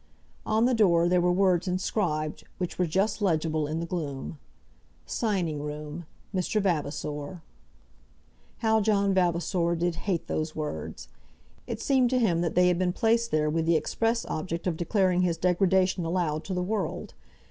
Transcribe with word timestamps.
On 0.47 0.65
the 0.65 0.73
door 0.73 1.07
there 1.07 1.21
were 1.21 1.31
words 1.31 1.67
inscribed, 1.67 2.43
which 2.57 2.79
were 2.79 2.87
just 2.87 3.21
legible 3.21 3.67
in 3.67 3.79
the 3.79 3.85
gloom 3.85 4.39
"Signing 5.05 5.61
Room. 5.61 6.07
Mr. 6.33 6.59
Vavasor." 6.59 7.43
How 8.65 8.81
John 8.81 9.13
Vavasor 9.13 9.75
did 9.75 9.97
hate 10.07 10.25
those 10.25 10.55
words! 10.55 11.07
It 11.67 11.81
seemed 11.81 12.09
to 12.09 12.17
him 12.19 12.41
that 12.41 12.55
they 12.55 12.67
had 12.67 12.79
been 12.79 12.93
placed 12.93 13.29
there 13.29 13.47
with 13.47 13.67
the 13.67 13.75
express 13.75 14.25
object 14.25 14.65
of 14.65 14.75
declaring 14.75 15.21
his 15.21 15.37
degradation 15.37 16.03
aloud 16.03 16.43
to 16.45 16.55
the 16.55 16.63
world. 16.63 17.13